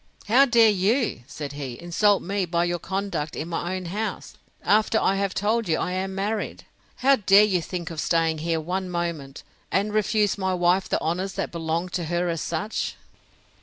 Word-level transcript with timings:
—How 0.27 0.45
dare 0.45 0.71
you, 0.71 1.21
said 1.27 1.53
he, 1.53 1.79
insult 1.79 2.23
me 2.23 2.45
by 2.47 2.63
your 2.63 2.79
conduct 2.79 3.35
in 3.35 3.47
my 3.49 3.75
own 3.75 3.85
house, 3.85 4.33
after 4.63 4.97
I 4.99 5.17
have 5.17 5.35
told 5.35 5.69
you 5.69 5.77
I 5.77 5.91
am 5.91 6.15
married? 6.15 6.65
How 7.05 7.17
dare 7.17 7.43
you 7.43 7.61
think 7.61 7.91
of 7.91 8.01
staying 8.01 8.39
here 8.39 8.59
one 8.59 8.89
moment, 8.89 9.43
and 9.71 9.93
refuse 9.93 10.39
my 10.39 10.55
wife 10.55 10.89
the 10.89 10.99
honours 11.01 11.33
that 11.33 11.51
belong 11.51 11.87
to 11.89 12.05
her 12.05 12.29
as 12.29 12.41
such? 12.41 12.95